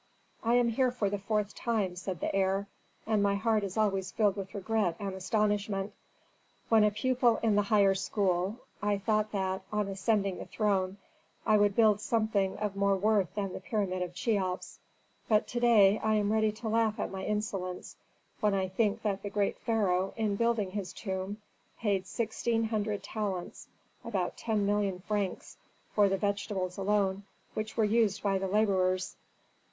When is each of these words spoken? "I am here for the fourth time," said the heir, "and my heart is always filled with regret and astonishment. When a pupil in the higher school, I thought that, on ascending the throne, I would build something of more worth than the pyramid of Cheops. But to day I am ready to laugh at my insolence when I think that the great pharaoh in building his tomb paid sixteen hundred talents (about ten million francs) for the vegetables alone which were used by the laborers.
"I 0.43 0.55
am 0.55 0.69
here 0.69 0.89
for 0.89 1.11
the 1.11 1.19
fourth 1.19 1.53
time," 1.53 1.95
said 1.95 2.21
the 2.21 2.35
heir, 2.35 2.65
"and 3.05 3.21
my 3.21 3.35
heart 3.35 3.63
is 3.63 3.77
always 3.77 4.11
filled 4.11 4.35
with 4.35 4.55
regret 4.55 4.95
and 4.99 5.13
astonishment. 5.13 5.93
When 6.69 6.83
a 6.83 6.89
pupil 6.89 7.39
in 7.43 7.53
the 7.53 7.61
higher 7.61 7.93
school, 7.93 8.57
I 8.81 8.97
thought 8.97 9.31
that, 9.31 9.61
on 9.71 9.87
ascending 9.87 10.39
the 10.39 10.45
throne, 10.45 10.97
I 11.45 11.57
would 11.59 11.75
build 11.75 12.01
something 12.01 12.57
of 12.57 12.75
more 12.75 12.95
worth 12.97 13.35
than 13.35 13.53
the 13.53 13.59
pyramid 13.59 14.01
of 14.01 14.15
Cheops. 14.15 14.79
But 15.29 15.47
to 15.49 15.59
day 15.59 15.99
I 15.99 16.15
am 16.15 16.33
ready 16.33 16.51
to 16.53 16.67
laugh 16.67 16.99
at 16.99 17.11
my 17.11 17.23
insolence 17.23 17.95
when 18.39 18.55
I 18.55 18.69
think 18.69 19.03
that 19.03 19.21
the 19.21 19.29
great 19.29 19.59
pharaoh 19.59 20.15
in 20.17 20.35
building 20.35 20.71
his 20.71 20.93
tomb 20.93 21.37
paid 21.77 22.07
sixteen 22.07 22.63
hundred 22.63 23.03
talents 23.03 23.67
(about 24.03 24.35
ten 24.35 24.65
million 24.65 25.01
francs) 25.01 25.57
for 25.93 26.09
the 26.09 26.17
vegetables 26.17 26.79
alone 26.79 27.21
which 27.53 27.77
were 27.77 27.83
used 27.85 28.23
by 28.23 28.39
the 28.39 28.47
laborers. 28.47 29.15